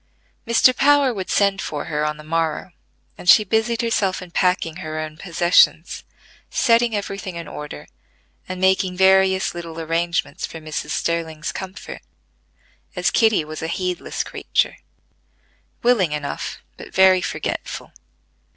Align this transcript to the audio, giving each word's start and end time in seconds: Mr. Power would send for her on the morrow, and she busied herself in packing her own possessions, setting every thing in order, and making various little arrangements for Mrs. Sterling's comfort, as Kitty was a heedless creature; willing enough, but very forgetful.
Mr. 0.47 0.75
Power 0.75 1.13
would 1.13 1.29
send 1.29 1.61
for 1.61 1.85
her 1.85 2.03
on 2.03 2.17
the 2.17 2.23
morrow, 2.23 2.71
and 3.19 3.29
she 3.29 3.43
busied 3.43 3.83
herself 3.83 4.19
in 4.19 4.31
packing 4.31 4.77
her 4.77 4.97
own 4.99 5.15
possessions, 5.15 6.03
setting 6.49 6.95
every 6.95 7.19
thing 7.19 7.35
in 7.35 7.47
order, 7.47 7.85
and 8.49 8.59
making 8.59 8.97
various 8.97 9.53
little 9.53 9.79
arrangements 9.79 10.43
for 10.43 10.57
Mrs. 10.59 10.89
Sterling's 10.89 11.51
comfort, 11.51 12.01
as 12.95 13.11
Kitty 13.11 13.45
was 13.45 13.61
a 13.61 13.67
heedless 13.67 14.23
creature; 14.23 14.77
willing 15.83 16.13
enough, 16.13 16.63
but 16.77 16.91
very 16.91 17.21
forgetful. 17.21 17.91